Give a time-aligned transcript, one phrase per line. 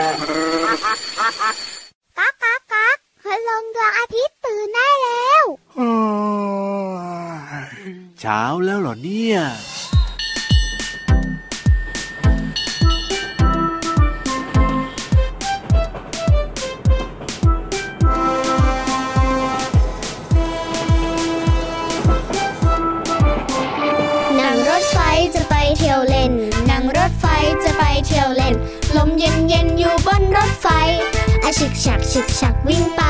[0.00, 5.44] ก๊ากก๊ากก๊ากคืลงดวงอาทิตย์ตื่นได้แล้ว
[8.20, 9.38] เช้าแล้วเหรอเนี่ย
[29.22, 30.66] เย็นเย็นอยู่บนรถไฟ
[31.44, 33.02] อาฉึกฉักฉึกฉักวิ่งไป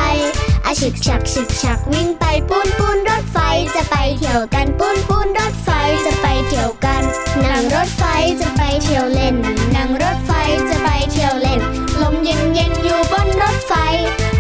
[0.67, 3.39] อาฉึกฉักฉึกฉักวิ่งไปปูนปูนรถไฟ
[3.75, 5.69] จะไปเที่ยวกันปูนปูนรถไฟ
[6.05, 7.03] จะไปเที่ยวกัน
[7.51, 8.03] นั่งรถไฟ
[8.41, 9.37] จะไปเที่ยวเล่น
[9.75, 10.31] นั่งรถไฟ
[10.69, 11.61] จะไปเที่ยวเล่น
[12.01, 13.73] ลมเย็นเย็นอยู่บนรถไฟ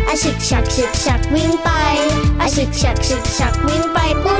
[0.09, 1.71] อาฉึกฉักฉึกฉักวิ่งไป
[2.41, 4.33] อาฉึกฉักฉึกฉักวิ่งไปปู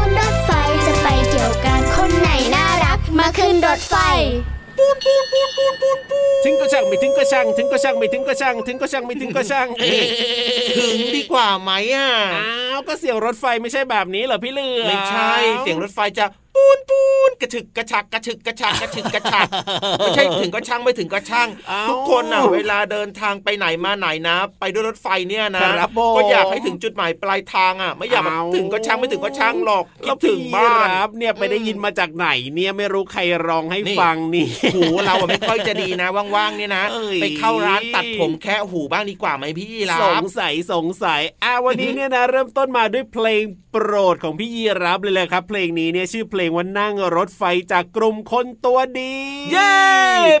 [3.71, 3.95] มาขึ้นรถไฟ
[6.43, 10.05] ถึงก็ช่างไม่ถึงก็ช่างถึงก็ช่างไม่ถึงก็ช่างถึงก็ช่างไม่ถึงก็ช่างเอ๊ะ
[10.79, 16.25] ถึงดีกว่าไหมอะอ้าวก็เสียงรถไฟไม่ใช่แบบนี้เหรอพี่เหลือไม่ใช่ เสียงรถไฟจะ
[16.61, 19.47] ปูนปูนกระฉึกกระชักกระฉึกกระชักกระฉึกกระชัก
[19.99, 49.15] ไม่ใช่ถึงก็ช่างไม่ถึงก็ช่างอ้าวทุกคนน่ะเวลาเดินทางไปไหนมาไหนนะ ไปด้วยรถไฟเนี่ยนะครับผมก็อยากให้ถึงจุดหมายปลายทางอะ ไม่อยากแบบเอาถึงก็ช่างไม่ถึงก็ช่างหรอกคิแล้วดถึงบ้านรับเนี่ยไปได้ยินมาจากไหนเนี่ยไม่รู้ใครร้องให้นี่ฟังนี่หูเราอะไม่ค่อยจะดีนะว่างๆเนี่ยนะเอ้ยไปเข้าร้านตัดผมแค่หูบ้างดีกว่าไหมพี่ยีราสฟงสัยสงสัยอะวันนี้เนี่ยนะเริ่มต้นมาด้วยเพลงโปรดของพี่ยีรับเลยแหละครับ เพลงนี้เนี่ยชื่อเพลงว่านั่งรถไฟจากกลุ่มคนตัวดี
[49.51, 49.73] เย้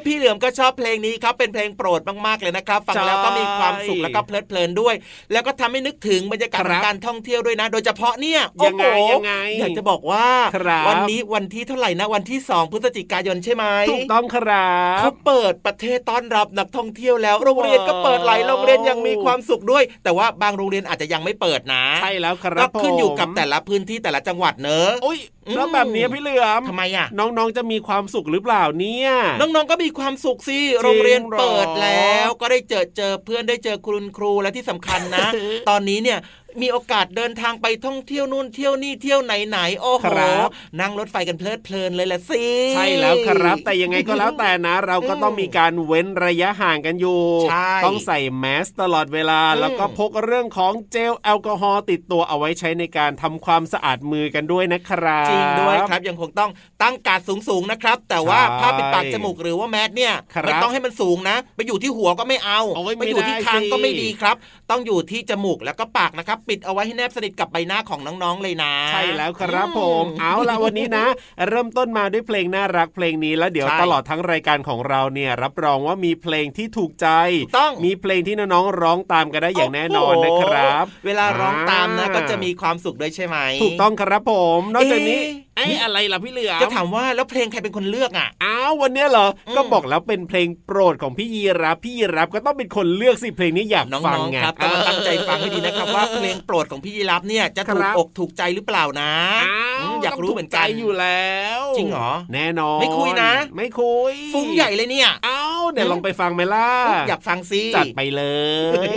[0.05, 4.95] พี่เหลือมก็ชอบเพลงนี้ครับเป็นเพลงโปรดมากๆเลยนะครับ ฟังแล้วก็มีความสุขแล้วก็เพลิดเพลินด้วย
[5.31, 29.09] แล้วก็ทำให้นึกถึงบรรยากาศคขรัอบงการท่องเที่ยวด้วยนะ โดยเฉพาะเนี่ยยังไงโอ้โหยังไงอยากจะบอกว่าครับวันนี้วันที่เท่าไหร่นะวันที่ 2 พฤศจิกายนใช่ไหมถูกต้องครับเขาเปิดประเทศต้อนรับนักท่องเที่ยวแล้วโรงเรียนก็เปิดหลายโรงเรียนยังมีความสุขด้วย แต่ว่าบางโรงเรียนอาจจะยังไม่เปิดนะใช่แล้วครัก็บขึ้นอยู่ผมกับแต่ละพื้นที่แต่ละจังหวัดเนอะอุ้ยอืมแล้วแบบนี้พี่เหลือมทำไมอะ น้องๆจะมีความสุขหรือเปล่าเนี่ย
[29.39, 35.27] น้องๆก็มีความสุขสิโรงเรียนเปิดแล้ว ก็ได้เจอเจอเพื่อนได้เจอคุณครูและที่สำคัญนะ
[35.69, 36.19] ตอนนี้เนี่ย
[36.61, 40.47] มีโอกาสเดินทางไปท่องเที่ยวนู่นเที่ยวนี่เที่ยวไหนไหนๆโอ้โหครับ
[40.79, 42.45] นั่งรถไฟกันเพลิดเพลินเลยละสิ
[42.75, 56.51] ใช่แล้วครับ แต่ยังไงก็แล้วแต่นะ เราก็ต้องมีการเว้นระยะห่างกันอยู่ใช่ต้องใส่แมสตลอดเวลาอืมแล้วก็พกเรื่องของเจลแอลกอฮอล์ติดตัวเอาไว้ใช้ในการทำความสะอาดมือกันด้วยนะครับจริงด้วยครับยังคงต้อง
[56.81, 64.35] ตั้งการดสูงๆนะครับ แต่ว่าใช่ผ้าปิดปากจมูกหรือว่าแมสเนี่ยครับไม่ต้องให้มันสูงนะ ไปอยู่ที่หัวก็ไม่เอาโอ้ยไปอยู่ที่ไม่ได้คางก็สิไม่ดีครับ
[64.71, 71.05] ต้องอยู่ที่จมูกแล้วก็ปากนะครับ ปิดเอาไว้ให้แนบสนิทกับใบหน้าของน้องๆเลยนะ ใช่แล้วครับผมอืมเอาละวันนี้นะ
[71.49, 77.07] เริ่มต้นมาด้วยเพลงน่ารักเพลงนี้แล้วเดี๋ยวใช่ตลอดทั้งรายการของเราเนี่ยรับรองว่ามีเพลงที่ถูกใจ
[77.43, 85.19] ถูกต้องมีเพลงที่น้องๆร้องตามกันได้อย่างแน่นอนนะครับโอ้โหเวลาร้องตามนะอ่าก็จะมีความสุขด้วยใช่ไหม ถูกต้องครับผม นอกจากนี้
[85.50, 99.11] เอ๊ะไอ้อะไรล่ะพี่เหลือมจะถามว่าแล้วเพลงใครเป็นคนเลือกอะอ้าววันเนี้ยเหรออืมก็บอกแล้วเป็นเพลงโปรดของพี่ยีรับพี่ยีรับก็ต้องเป็นคนเลือกสิเพลงนี้อยากน้ฟังองไงๆครับต้องมาตั้งใจฟังให้ดีนะครับว่าเพลงโปรดของพี่ยีรับเนี่ยจะถูคกรับอกถูกใจหรือเปล่านะ
[99.43, 105.41] อ้าวอืมอยากรู้เหมือนกันต้งถูใจอยู่แล้ว จริงเหรอแน่นอน ไม่คุยนะ ไม่คุย ฟุ้งใหญ่เลยเนี่ย เอ้า
[105.71, 106.69] เดี๋ยวลองไปฟังไหมล่ะ
[107.09, 108.23] อยากฟังสิจัดไปเล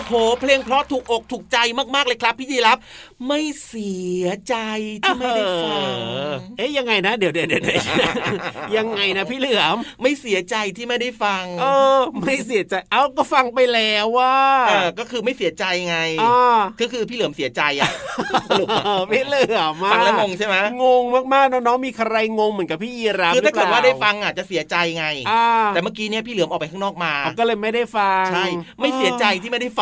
[0.04, 1.58] โห เพลงเพราะถูกอกถูกใจ
[1.94, 2.78] มากๆเลยครับ พี่ยีรับ
[3.26, 4.56] ไม่เสียใจ
[5.02, 5.96] ที่ไม่ได้ฟัง
[6.58, 7.62] เอ๊ยยังไงนะ เดี๋ยวเดี๋ยวเดี๋ยว
[8.76, 11.66] ยังไงนะพี่เหลือมไม่เสียใจที่ไม่ได้ฟัง เอ
[11.98, 14.36] อ ไม่เสียใจเอ้าก็ฟังไปแล้วว่า
[14.68, 17.90] เออก็คือไม่เสียใจไงอ่าก็คือพี่เหลือมเสียใจอะ
[18.84, 21.02] เออพี่เหลือมมาฟังแล้วงงใช่ไหมงง
[21.34, 25.44] มากๆน้องๆมีใครงงเหมือนกับพี่ยีราฟคือถ้าเกิดหรืว่าปล่ได้ฟังอะจะเสียใจไงอ่า
[25.74, 28.46] แต่เมื่อกี้เนี่ยพี่เหลือมออกไปข้างนอกมาเอาก็เลยไม่ได้ฟังใช่
[28.80, 29.81] ไม่เสียใจที่ไม่ได้ฟ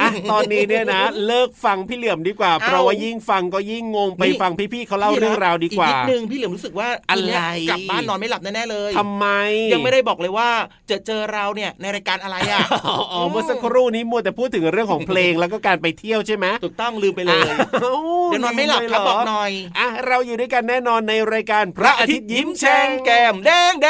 [0.00, 9.26] อะตอนนี้เนี่ยนะ เลิกฟังพี่เหลือมดีกว่าเอ้าเพราะว่ายิ่งฟังก็ยิ่งงงไปนี่ฟังพี่ๆเขาเล่าเรื่องราวดีกว่าอีกนิดนึงพี่เหลือมรู้สึกว่าอะไรคืนเนี้ยกลับบ้านนอนไม่หลับแน่ๆเลยทำไม
[9.72, 10.48] ยังไม่ได้บอกเลยว่า
[10.88, 17.46] เจอเจอเราเนี่ยในรายการอะไรอะอ๋ออ๋อเมื่อสักครู่นี้มัวแต่พูดถึงเรื่องของเพลงแล้วก็การไปเที่ยวใช่ไหมถูกต้องลืมไปเลย
[17.82, 17.96] อ้า
[18.26, 23.88] เดี๋ยวนอนไม่หลับครับเยเบอกหน่อยอะเราอยู่ด้วยกันแน่นอนในรายการพระอาทิตย์ยิ้มแฉ่งแก้มแดงแด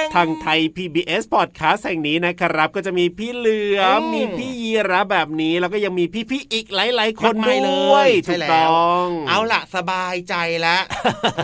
[0.00, 10.82] งทางไทย PBS Podcast แห่งนี้นะครับก็จะมีพี่เหลือมอืมมีพี่ยีราแบบนี้แล้วก็ยังมีพี่ๆอีกหลายๆ คนมากมายเลยด้วยใช่ถูกแล้วต้องเอาล่ะสบายใจแล้ว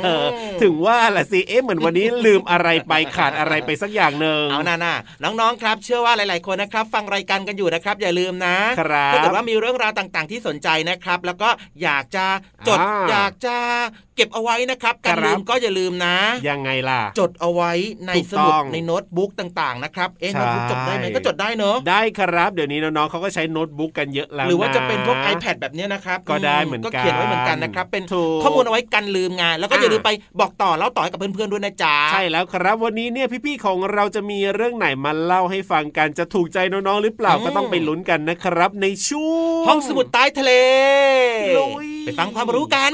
[0.04, 0.26] เออ
[0.62, 11.48] ถึงว่าล่ะสิเอ๊ะเหมือนวันนี้ลืมอะไรไปขาดอะไรไปสักอย่างหนึ่งเอาน่าน่าน้องๆครับ เชื่อว่าหลาย ๆคนนะครับ ฟังรายการกันอยู่นะครับ อย่าลืมนะครับถ้าเกิดว่ามีเรื่องราวต่างๆ ที่สนใจนะครับ แล้วก็
[11.82, 12.26] อยากจะ
[12.68, 13.56] จดอ่าอยากจะ
[14.16, 16.16] เก็บเอาไว้นะครับการครับลืมก็อย่าลืมนะ
[16.48, 17.72] ยังไงล่ะ จดเอาไว้
[18.06, 40.52] ในถูกสมุดต้องในโน้ตบุ๊กต่างๆนะครับเอ๊ะใช่โน้ตบุ๊กจดได้ไหมก็จดได้เนอะได้ครับเดี๋ยวนี้น้องๆเขาก็ใช้โน้ตบุ๊กกันเยอะแล้วหรือว่าจะเป็นพวกน iPad แบบเนี้ยนะครับก็ได้เหมือนกันก็เขียนไว้เหมือนกันนะครับเป็นถูกข้อมูลเอาไว้กันลืมไงานแล้วก็อ่าอย่าลืมไปบอกต่อเล่าต่อให้กับเพื่อนๆด้วยนะจ๊ะใช่แล้วครับวันนี้เนี่ยพี่ๆของเราจะมีเรื่องไหนมาเล่าให้ฟังกันจะถูกใจน้องๆหรือเปล่าอืมก็ต้องไปลุ้นกันนะครับ ในช่วงห้องสมุดใต้ทะเล
[41.58, 42.92] ลุยไปฟังความรู้กัน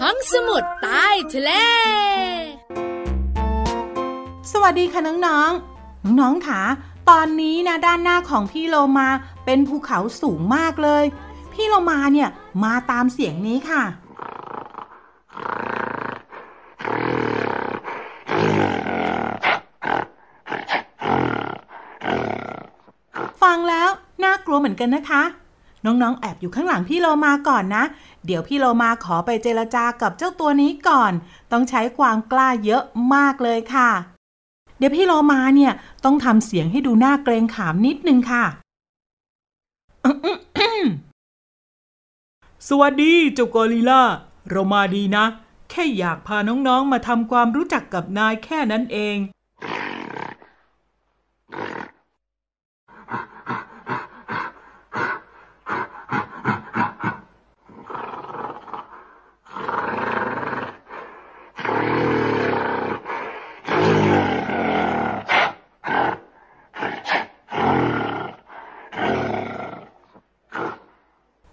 [0.00, 1.50] ห้องสมุดใต้ทะเล
[4.52, 6.62] สวัสดีค่ะน้องๆน้องๆค่ะ
[7.10, 9.08] ตอนนี้นะด้านหน้าของพี่โลมา
[9.44, 11.04] เป็นภูเขาสูงมากเลย
[11.52, 12.28] พี่โลมาเนี่ย
[12.64, 13.82] มาตามเสียงนี้ค่ะ
[23.42, 23.88] ฟังแล้ว
[24.24, 25.22] น่ากลัวเหมือนกันนะคะ
[25.86, 27.84] น้องๆ แอบอยู่ข้างหลังพี่โลมาก่อนนะ
[28.26, 31.12] เดี๋ยวพี่โลมาขอไปเจรจากับเจ้าตัวนี้ก่อน
[31.52, 32.82] ต้องใช้ความกล้าเยอะ
[33.14, 33.90] มากเลยค่ะ
[34.84, 35.72] ดี๋ยวพี่โลมาเนี่ย
[36.04, 38.44] ต้องทำเสียงให้ดูหน้าเกรงขามนิดนึงค่ะ
[42.68, 44.02] สวัสดีเจ้ากอริล่า
[44.50, 45.24] เรามาดีนะ
[45.70, 49.16] แค่อยากพาน้องๆมาทำความรู้จักกับนายแค่นั้นเอง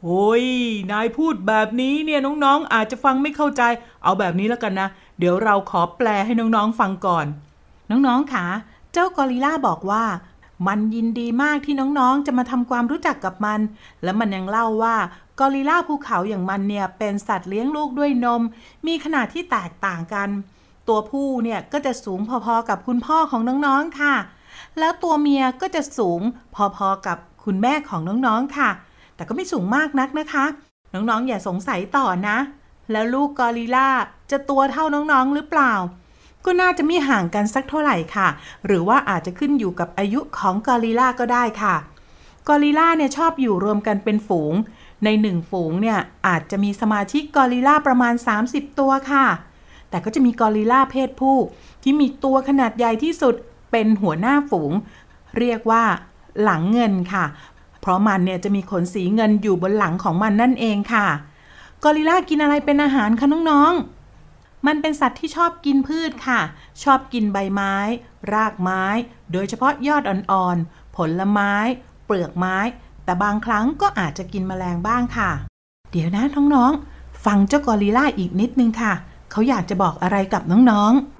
[0.03, 0.43] โอ้ย
[0.88, 3.61] นายพูดแบบนี้เนี่ยน้องๆ อาจจะฟังไม่เข้าใจ
[4.03, 4.87] เอาแบบนี้แล้วกันนะ
[5.19, 7.25] เดี๋ยวเราขอแปลให้น้องๆฟังก่อน
[7.91, 8.45] น้องๆค่ะ
[8.93, 10.03] เจ้ากอริลลาบอกว่า
[10.67, 13.59] มันยินดีมากที่น้องๆ จะมาทำความรู้จักกับมัน
[14.03, 14.95] และมันยังเล่าว่า
[15.39, 18.41] กอริลลาภูเขาอย่างมันเนี่ยเป็นสัตว์เลี้ยงลูกด้วยนม
[18.87, 20.29] มีขนาดที่แตกต่างกัน
[20.87, 24.15] ตัวผู้เนี่ยก็จะสูงพอๆกับคุณพ่อของน้องๆ ค่ะ
[24.79, 26.21] แล้วตัวเมียก็จะสูง
[26.55, 28.69] พอๆกับคุณแม่ของน้องๆ ค่ะ
[29.15, 30.45] แต่ก็ไม่สูงมากนักนะคะ
[30.93, 32.37] น้องๆอย่าสงสัยต่อนะ
[32.91, 33.89] แล้วลูกกอริลลา
[34.31, 35.73] จะตัวเท่าน้องๆหรือเปล่า
[36.45, 38.27] ก็น่าจะไม่ห่างกันสักเท่าไหร่ค่ะ
[38.65, 41.75] หรือว่าอาจจะขึ้นอยู่กับอายุของกอริลลาก็ได้ค่ะ
[42.47, 44.53] กอริลลาเนี่ยชอบอยู่รวมกันเป็นฝูง
[45.03, 48.13] ในหนึ่งฝูงเนี่ยอาจจะมีสมาชิกกอริลลาประมาณ
[48.45, 49.25] 30 ตัวค่ะ
[49.89, 51.37] แต่ก็จะมีกอริลลาเพศผู้
[51.83, 53.35] ที่มีตัวขนาดใหญ่ที่สุด
[53.71, 54.71] เป็นหัวหน้าฝูง
[55.39, 55.83] เรียกว่า
[56.43, 57.25] หลังเงินค่ะ
[57.81, 61.07] เพราะมันเนี่ยจะมีขนสีเงินอยู่บนหลังของมันนั่นเองค่ะ
[61.83, 66.41] กอริลลากินอะไรเป็นอาหารคะน้องๆ มันเป็นสัตว์ที่ชอบกินพืชค่ะ
[66.83, 67.75] ชอบกินใบไม้
[68.33, 68.83] รากไม้
[69.31, 71.53] โดยเฉพาะยอดอ่อนๆ ผลไม้
[72.05, 72.57] เปลือกไม้
[73.03, 75.31] แต่บางครั้งก็อาจจะกินแมลงบ้างค่ะ
[75.91, 76.23] เดี๋ยวนะ
[76.55, 78.93] น้องๆ ฟังเจ้ากอริลลาอีกนิดนึงค่ะ
[79.31, 81.19] เขาอยากจะบอกอะไรกับน้องๆ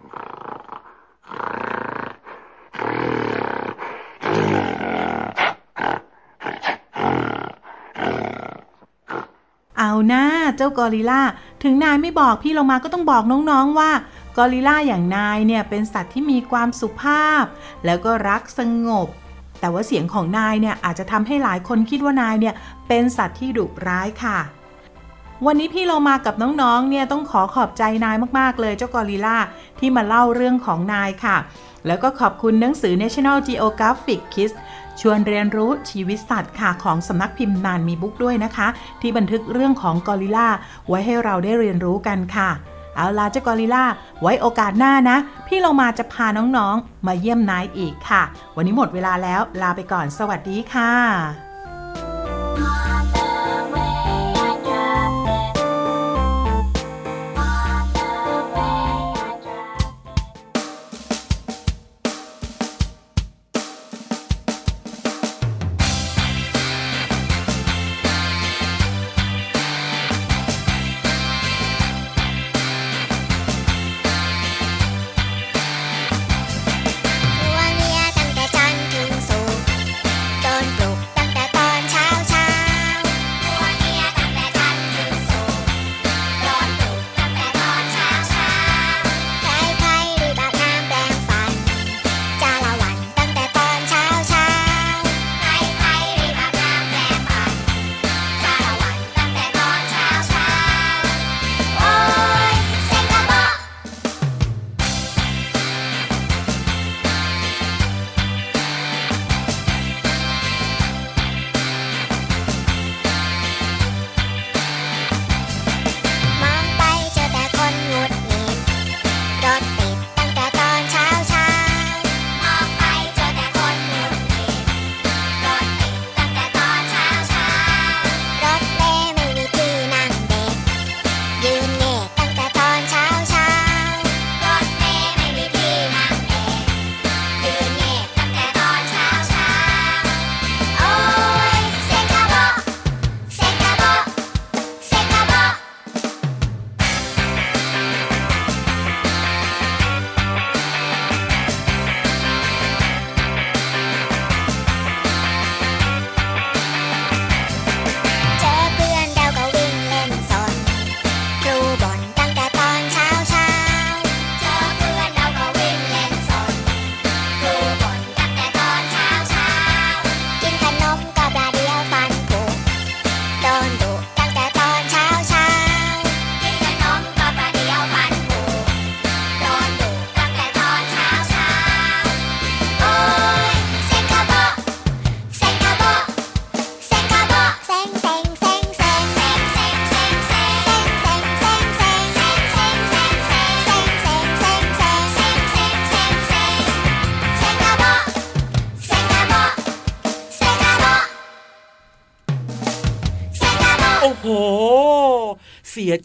[9.79, 10.25] เอา หน้า
[10.58, 11.22] เจ้ากอริลลา
[11.63, 13.91] ถึงนายไม่บอกพี่ลงมาก็ต้องบอกน้องๆว่า
[14.38, 17.44] กอริลลาอย่างนายเนี่ยเป็นสัตว์ที่มีความสุภาพ
[17.86, 19.08] แล้วก็รักสงบ
[19.60, 22.53] แต่ว่าเสียงของนายเนี่ยอาจจะทำให้หลายคนคิดว่านายเนี่ย
[22.88, 24.39] เป็นสัตว์ที่ดุร้ายค่ะ
[25.46, 29.38] วันนี้พี่เรามากับน้องๆเนี่ยต้องขอขอบใจนายมากๆเลยเจ้ากอริลลา
[29.79, 31.38] ที่มาเล่าเรื่องของนายค่ะ
[31.88, 34.53] แล้วก็ขอบคุณหนังสือ National Geographic Kids
[35.01, 38.68] ชวนเรียนรู้ชีวิตสัตว์ค่ะของสำนักพิมพ์นานมีบุ๊กด้วยนะคะ
[39.01, 40.48] ที่บันทึกเรื่องของกอริลลา
[40.88, 42.50] ไว้ให้เราได้เรียนรู้กันค่ะ
[42.96, 43.86] เอาล่ะเจ้ากอริลลา
[44.22, 48.22] ไว้โอกาสหน้านะ พี่เรามาจะพาน้องๆ มาเยี่ยมนายอีกค่ะ
[48.56, 51.49] วันนี้หมดเวลาแล้วลาไปก่อนสวัสดีค่ะ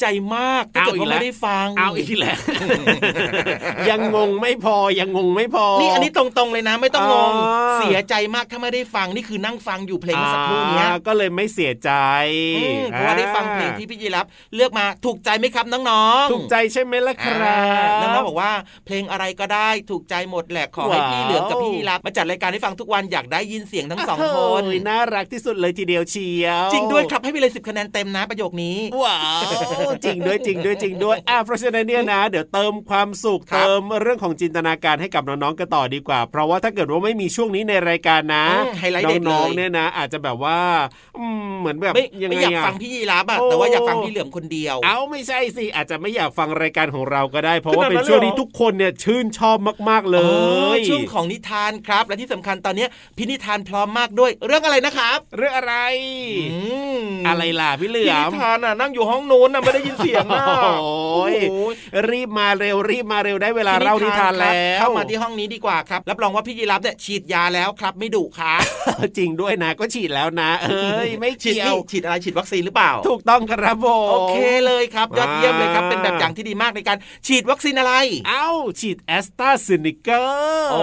[0.01, 3.54] ใจมากถ้าเกิดเอาอีกว่าแล้วไม่ได้ฟังเอาอีกแล้วยังงงไม่
[4.65, 11.91] พอยังงงไม่พอ นี่อันนี้ตรงๆเลยนะ ไม่ต้องงงอ่าเสียใจมากถ้าไม่ได้ฟังนี่คือนั่งฟังอยู่เพลงเมื่อสักครู่เนี้ยอ่าก็เลยไม่เสียใจ
[12.57, 18.53] อืมเพราะว่าได้ฟังเพลงที่พี่ยีรับเลือกมาถูกใจไหมครับน้องๆถูกใจใช่ไหมล่ะคอ่ารับน้องๆบอกว่า
[18.87, 29.19] เพลงอะไรก็ได้ถูกใจหมดแหละขอให้ว้าวพี่เหลือมกับพี่ยีรับมาจัดรายการให้ฟังทุกวันอยากได้ยินเสียงทั้งสองคนโยน่ารักที่สุดเลยทีเดียวเชียวจริงด้วยครับให้ไปเลยสิบคะแนนเต็มนะประโยคนี้ว้า
[29.89, 40.59] วจริงด้วยจริงด้วยจริงด้วยอะเพราะฉะนั้นเนี่ยนะ เดี๋ยวเติมความสุขครับเติมเรื่องของจินตนาการให้กับน้องๆกันต่อดีกว่า เพราะว่าถ้าเกิดว่าไม่มีช่วงนี้ในรายการนะอืมไฮไลท์เด็ดเลยน้องๆเนี่ยนะ อาจจะแบบว่า
[41.19, 49.57] อืมเหมือนแบบไม่ยังไม่ไงอยากอะฟังพี่ยีรับอะโอ้แต่ว่าอยากฟังพี่เหลือมคนเดียว เอาไม่ใช่สิอาจจะไม่อยากฟังรายการของเราก็ได้ เพราะขนาดว่าเป็นนั้นช่วงเลยเหรอที่ทุกคนเนี่ยชื่นชอบ
[49.89, 55.75] มาก ๆเลอ๋ยอช่วงของนิทานครับ และที่สำคัญตอนเนี้ยพี่นิทานพร้อมมากด้วย เรื่องอะไรนะครับ เรื่องอะไร
[56.53, 56.59] อื
[56.99, 60.45] มอะไรล่ะพี่เหลืพี่อนิมทานอะนั่งอยู่ห้องนู้นน่ะไม่ได้ยินเสียงอะ
[60.83, 61.75] โอ้ยโอ้ย
[62.11, 68.63] รีบมาเร็วรีบมาเร็วได้เวลาเล่านิทานแล้วเข้ามาที่ห้องนี้ดีกว่าครับ รับรองว่าพี่ยีรับเนี่ยฉีดยาแล้วครับ ไม่ดุครับ
[69.19, 74.37] จริงด้วยนะก็ฉีดแล้วนะ เอ้ยไม่ฉีดเกี่ยวนี่ฉีดอะไรฉีดวัคซีนหรือเปล่า ถูกต้องครับผมโอเค
[74.67, 77.95] เลยครับยอดเยี่ยมเลยครับอ่าเป็นแบบอย่างที่ดีมากในการฉีดวัคซีนอะไร
[78.29, 78.49] เอ้า
[78.81, 80.23] ฉีดแอสตราเซเนกา
[80.73, 80.83] โอ้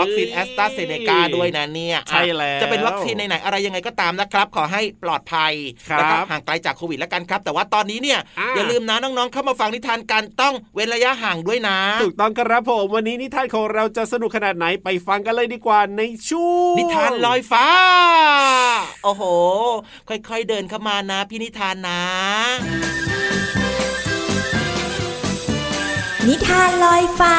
[0.00, 5.52] วัคซีนแอสตราเซเนกาด้วยนะเนี่ยใช่แล้วจะเป็นวัคซีนไหนๆอะไรยังไงก็ตามนะครับ ขอให้ปลอดภัย
[5.88, 17.66] ครับแล้วก็ห่างไกลจากโควิดแล้วกันครับ แต่ว่าตอนนี้เนี่ยอ่าอย่าลืมนะน้องๆเข้ามาฟังนิทานกันต้องเว้นระยะห่างด้วยนะ ถูกต้องครับผมวันนี้นิทานของเราจะสนุกขนาดไหนไปฟังกันเลยดีกว่าในช่วงนิทานลอยฟ้า
[19.04, 19.22] โอ้โห
[20.08, 22.02] ค่อยๆเดินเข้ามานะพี่นิทานนะ
[26.28, 27.36] นิทานลอยฟ้า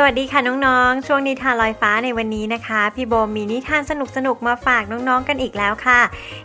[0.00, 3.92] สวัสดีค่ะน้องๆ ช่วงนิทานลอยฟ้าในวันนี้นะคะ พี่โบมีนิทานส
[4.26, 6.00] นุกๆ มาฝากน้องๆ กันอีกแล้วค่ะ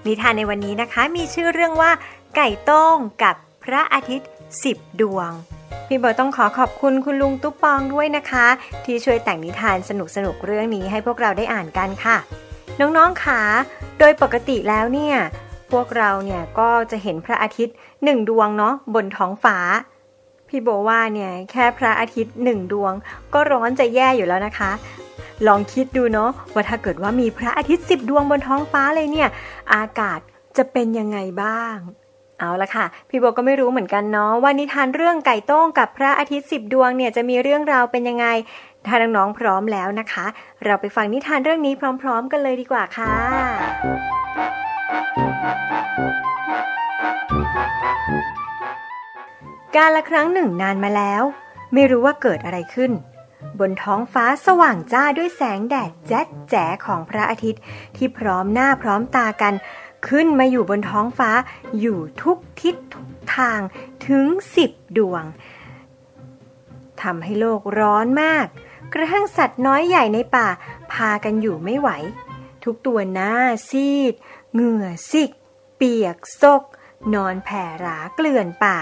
[0.08, 1.92] นิทานในวันนี้นะคะ มีชื่อเรื่องว่า
[2.36, 4.30] ไก่โต้งกับพระอาทิตย์
[4.66, 5.32] 10 ดวง
[5.88, 8.46] พี่เบิร์ตต้องขอขอบคุณคุณลุงตุ๊ปปองด้วยนะคะ
[8.86, 12.18] ที่ช่วยแต่งนิทานสนุกสนุกๆ เรื่องนี้ให้พวกเราได้อ่านกันค่ะ
[12.80, 13.39] น้องๆค่ะ
[14.00, 15.16] โดยปกติแล้วเนี่ย
[15.72, 19.58] พวกเราเนี่ยก็จะเห็นพระอาทิตย์หนึ่งดวงเนาะบนท้องฟ้า
[20.54, 22.94] พี่โบว่าเนี่ยแค่พระอาทิตย์หนึ่งดวง
[23.34, 24.72] ก็ร้อนจะแย่อยู่แล้วนะคะ
[25.48, 29.30] ลองคิดดูเนาะว่าถ้าเกิดว่ามีพระอาทิตย์สิบดวงบนท้องฟ้าเลยเนี่ย
[29.74, 30.20] อากาศ
[30.58, 31.76] จะเป็นยังไงบ้าง
[32.39, 38.26] เอาละค่ะ พี่โบก็ไม่รู้เหมือนกันเนาะว่านิทานเรื่องไก่ต้งกับพระอาทิตย์สิบดวงเนี่ยจะมีเรื่องราวเป็นยังไง
[38.86, 40.26] ถ้าน้องๆพร้อมแล้วนะคะ
[40.66, 43.13] เราไปฟังนิทานเรื่องนี้พร้อม ๆ กันเลยดีกว่าค่ะ
[49.76, 51.24] การละครั้งหนึ่งนานมาแล้ว
[51.74, 52.92] ไม่รู้ว่าเกิดอะไรขึ้น
[53.60, 57.62] บนท้องฟ้าสว่างจ้าด้วยแสงแดดแจ๊ดแจ๋ของพระอาทิตย์
[57.96, 59.54] ที่พร้อมหน้าพร้อมตากัน
[60.08, 61.32] ขึ้นมาอยู่บนท้องฟ้า
[61.80, 63.60] อยู่ทุกทิศทุกทาง
[64.08, 65.24] ถึงสิบดวง
[67.02, 68.46] ทำให้โลกร้อนมาก
[68.94, 70.48] กระทั่งสัตว์น้อยใหญ่ในป่า
[70.92, 71.90] พากันอยู่ไม่ไหว
[72.64, 73.34] ทุกตัวหน้า
[73.70, 74.14] ซีด
[74.54, 75.32] เหงื่อซิก
[75.76, 76.64] เปียกซก
[77.14, 78.80] นอนแผ่ราเกลื่อนป่า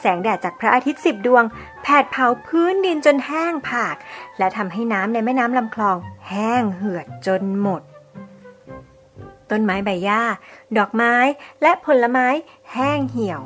[0.00, 1.44] แสงแดดจากพระอาทิตย์สิบดวง
[1.82, 3.96] แผดเผาพื้นดินจนแห้งผาก
[4.38, 5.96] และทำให้น้ำในแม่น้ำลำคลอง
[6.28, 7.82] แห้งเหือดจนหมด
[9.50, 10.22] ต้นไม้ใบหญ้า
[10.78, 11.14] ดอกไม้
[11.62, 12.26] และผลไม้
[12.72, 13.42] แห้งเหี่ยว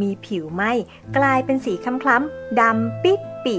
[0.00, 0.72] มีผิวไหม้
[1.16, 3.58] กลายเป็นสีคล้ำๆดำปิดปี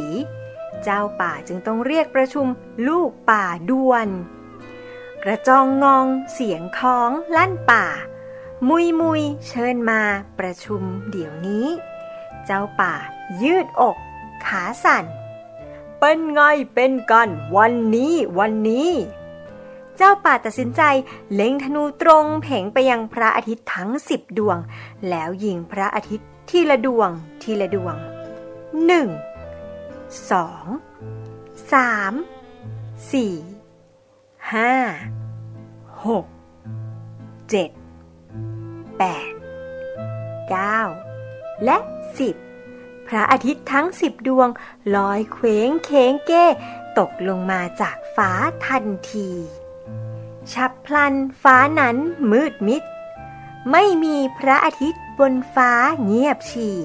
[0.84, 2.48] เจ้าป่าจึงต้องเรียกประชุม
[2.88, 4.08] ลูกป่าด่วน
[5.24, 7.86] กระจองงองเสียงของลั่นป่า
[8.70, 10.02] มุยมุยเชิญมา
[10.40, 11.68] ประชุมเดี๋ยวนี้
[12.46, 12.94] เจ้าป่า
[13.44, 13.98] ยืดอก
[14.46, 15.06] ขาสั่น
[16.00, 16.42] เป็นไง
[16.74, 18.92] เป็นกันวันนี้วันนี้
[19.98, 20.82] เจ้าป่าตัดสินใจ
[21.34, 24.58] เล็งธนูตรงเพ่งไปยังพระอาทิตย์ทั้งสิบดวง
[25.10, 27.10] แล้วยิงพระอาทิตย์ทีละดวง
[27.42, 27.96] ทีละดวง
[28.86, 29.08] หนึ่ง
[30.32, 30.66] สอง
[31.72, 32.14] สาม
[33.12, 33.34] สี่
[34.54, 34.74] ห้า
[36.06, 36.26] หก
[37.50, 37.70] เจ็ด
[38.98, 39.32] แปด
[40.50, 40.80] เก้า
[41.66, 41.78] และ
[42.18, 42.36] สิบ
[43.08, 44.50] พระอาทิตย์ทั้งสิบดวง
[44.96, 46.46] ลอยเคว้งเค้งเก้
[46.98, 48.32] ตกลงมาจากฟ้า
[48.66, 49.30] ทันที
[50.54, 51.98] ฉับพลันฟ้านั้น
[52.32, 52.84] มืดมิด
[53.72, 55.72] ไม่มีพระอาทิตย์บนฟ้า
[56.06, 56.78] เงียบฉี่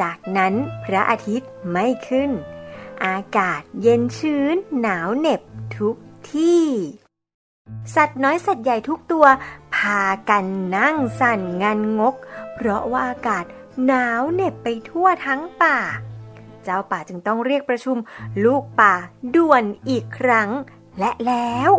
[0.00, 2.30] จากนั้นพระอาทิตย์ไม่ขึ้น
[3.04, 5.40] อากาศเย็นชื้นหนาวเหน็บ
[5.76, 5.96] ทุก
[6.32, 6.64] ที่
[7.94, 10.44] สัตว์น้อยสัตว์ใหญ่ทุกตัวากัน
[10.76, 12.14] นั่งสั่นงันงก
[12.54, 13.44] เพราะว่าอากาศ
[13.86, 15.78] หนาวเหน็บไปทั่วทั้งป่า
[16.64, 17.96] เจ้าป่าจึงต้องเรียกประชุม
[18.44, 18.94] ลูกป่า
[19.34, 20.50] ด่วนอีกครั้ง
[20.98, 21.70] และแล้ว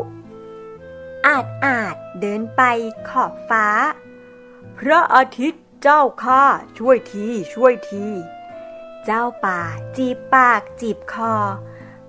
[1.28, 2.62] อาจอาจเดินไป
[3.10, 3.68] ขอบฟ้า
[4.78, 6.44] พระอาทิตย์เจ้าข้า
[6.78, 8.06] ช่วยทีช่วยที
[9.06, 9.60] เจ้าป่า
[9.98, 11.36] จีบปากจีบคอ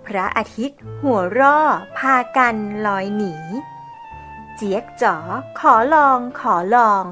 [0.07, 1.61] พระอาทิตย์หัวร่อ
[1.99, 2.57] พากัน
[2.87, 3.35] ลอยหนี
[4.57, 5.17] เจี๊ยกจ๋อ
[5.61, 7.05] ขอลองขอลอง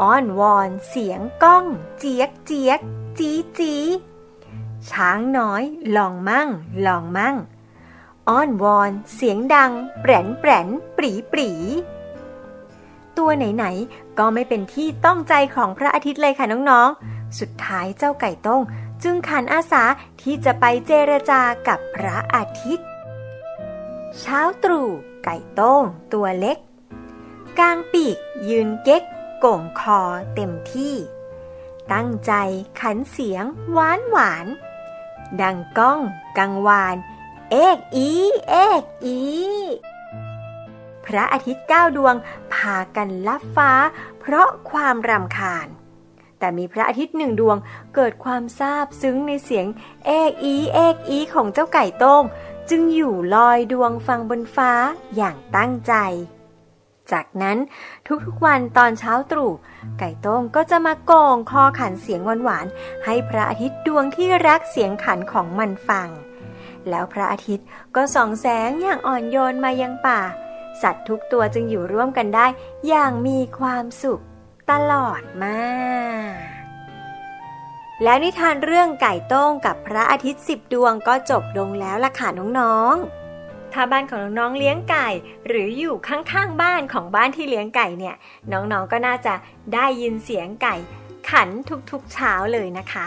[0.00, 1.64] อ้อนวอนเสียงก้อง
[1.98, 2.80] เจี๊ยกเจี๊ยก
[3.18, 3.74] จีจี
[4.90, 5.62] ช้างน้อย
[5.96, 6.48] ลองมั่ง
[6.86, 7.36] ลองมั่ง
[8.28, 11.50] อ้อนวอนเสียงดัง แปรนแปรนปรีปรี
[13.18, 18.62] ตัวไหนๆ ก็ไม่เป็นที่ต้องใจของพระอาทิตย์เลยค่ะน้องๆ สุดท้ายเจ้าไก่ต้ง
[19.02, 19.82] จึงขันอาสา
[20.22, 22.86] ที่จะไปเจรจากับพระอาทิตย์
[24.18, 24.88] เช้าตรู่
[25.26, 26.58] ไก่โต้งตัวเล็ก
[27.58, 28.16] กางปีก
[28.48, 29.02] ยืนเก๊ก
[29.40, 30.00] โก่งคอ
[30.34, 30.94] เต็มที่
[31.92, 32.32] ตั้งใจ
[32.80, 34.46] ขันเสียงหวานหวาน
[35.40, 36.00] ดังก้อง
[36.38, 36.96] กังวาน
[37.50, 38.10] เอกอี
[38.48, 39.20] เอกอี
[41.06, 42.14] พระอาทิตย์เก้าดวง
[42.52, 43.72] พากันลับฟ้า
[44.20, 45.68] เพราะความรำคาญ
[46.38, 47.56] แต่มีพระอาทิตย์หนึ่งดวง
[47.94, 49.66] เกิดความซาบซึ้งในเสียง
[50.06, 52.22] เอกอี เอกอี ของเจ้าไก่โต้ง
[52.70, 54.72] จึงอยู่ลอยดวงฟังบนฟ้า
[55.16, 55.94] อย่างตั้งใจ
[57.12, 57.58] จากนั้น
[58.24, 59.52] ทุกๆวันตอนเช้าตรู่
[59.98, 66.08] ไก่ต้งก็จะมาโกงคอขันเสียงหวานๆให้พระอาทิตย์ดวงที่รักเสียงขันของมันฟัง
[66.88, 70.20] แล้วพระอาทิตย์ก็ส่องแสงอย่างอ่อนโยนมายังป่า
[70.82, 72.46] สัตว์ทุกตัวจึงอยู่ร่วมกันได้
[72.88, 74.22] อย่างมีความสุข
[74.70, 76.55] ตลอดมา
[78.02, 82.28] แล้วนิทานเรื่องไก่ต้งกับพระอาทิตย์สิบดวงก็จบลงแล้วล่ะค่ะ
[82.58, 85.08] น้องๆ ถ้าบ้านของน้องๆเลี้ยงไก่
[85.48, 88.14] หรืออยู่ข้างๆบ้านของบ้านที่เลี้ยงไก่เนี่ย
[88.52, 89.34] น้องๆก็น่าจะ
[89.74, 90.74] ได้ยินเสียงไก่
[91.30, 91.48] ขัน
[91.90, 93.06] ทุกๆเช้าเลยนะคะ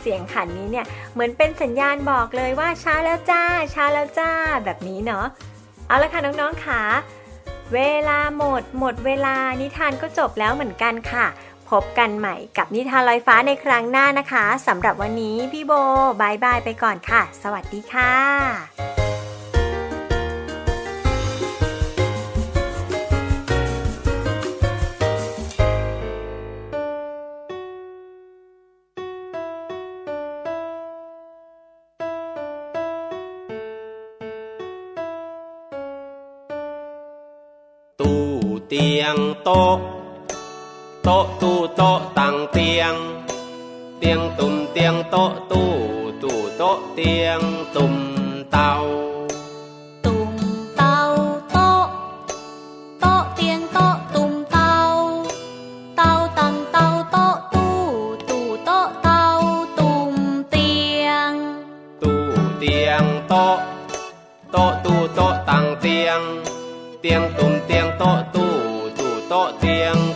[0.00, 4.30] เสียงขันนี้เนี่ยเหมือนเป็นสัญญาณบอกเลยว่าเช้าแล้วจ้าเช้าแล้วจ้า
[4.64, 5.26] แบบนี้เนาะ
[5.86, 6.82] เอาละค่ะน้องๆค่ะ
[7.74, 11.26] เวลาหมด หมดเวลานิทานก็จบแล้วเหมือนกันค่ะ
[11.70, 15.72] พบกันใหม่กับนิทานลอยฟ้าในครั้งหน้านะคะสำหรับวันนี้พี่โบ
[16.20, 18.12] บายบายไปก่อนค่ะ สวัสดีค่ะ
[38.00, 38.22] ตู้
[38.66, 39.76] เตียงโต๊ะ
[41.08, 42.94] โต๊ะตู้โต๊ะตั้งเตียง
[43.98, 45.70] เตียงตุ่มเตียงโต๊ะตู้
[46.22, 47.40] ตู้โต๊ะเตียง
[47.74, 47.94] ตุ่ม
[48.50, 48.70] เตา
[50.04, 50.30] ตุ่ม
[50.76, 50.96] เตา
[51.50, 51.86] โต๊ะ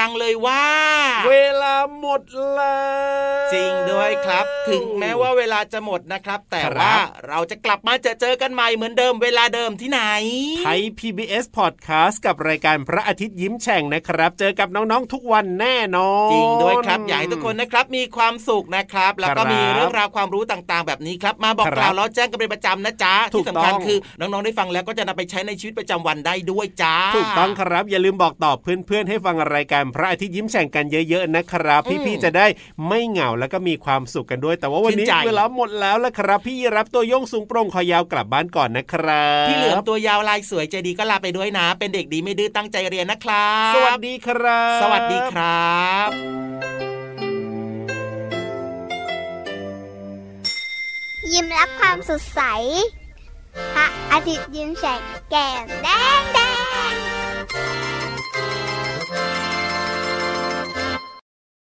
[0.00, 0.66] ดัง ๆ เลยว่า
[1.28, 2.22] เวลาหมด
[2.54, 2.80] แล้
[3.46, 6.96] ว จริงด้วยครับ ถึงแม้ว่าเวลาจะหมดนะครับ แต่ครับว่า
[7.28, 10.00] เราจะกลับมาเจอเจอกันใหม่เหมือนเดิมเวลาเดิมที่ไหน
[10.60, 32.46] ไทย PBS Podcast กับรายการพระอาทิตย์ยิ้มแฉ่งนะครับ เจอกับน้องๆทุกวันแน่นอนจริงด้วยครับอยากให้ทุกคนนะครับมีความสุขนะครับ แล้วก็ครับมีเรื่องราวความรู้ต่างๆ แบบนี้ครับ มาบอกครับกล่าวแล้วแจ้งกันเป็นประจำนะจ๊ะถูที่กสำคัญต้องคือน้องๆได้ฟังแล้วก็จะนำไปใช้ในชีวิตประจำวันได้ด้วยจ้าถูกต้องครับอย่าลืมบอกต่อเพื่อนๆให้ฟังรายการพระอาทิตย์ยิ้มแฉ่งกันเยอะๆนะครับอืมพี่ๆจะได้
[32.88, 46.08] ไม่เหงาแล้วก็มีความสุขกันด้วยแต่ว่าวันนี้ชื่นใจเวลาหมดแล้วละครับ พี่รับตัวโยงสูงโปร่งคอยาวกลับบ้านก่อนนะครับพี่เหลือมตัวยาวลายสวยใจดีก็ลาไปด้วยนะ เป็นเด็กดีไม่ดื้อตั้งใจเรียนนะครับ สวัสดีครับ สวัสดีครับ
[51.32, 52.40] ยิ้มรับความสดใส
[53.74, 55.88] พระอาทิตย์ยิ้มแฉกแก้มแด
[56.20, 56.38] งแด